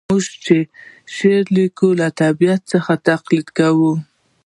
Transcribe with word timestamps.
موږ 0.09 0.23
چي 0.43 0.57
شعر 1.15 1.43
لیکو 1.55 1.87
له 1.99 2.07
طبیعت 2.21 2.61
څخه 2.73 2.93
تقلید 3.09 3.47
کوو. 3.57 3.93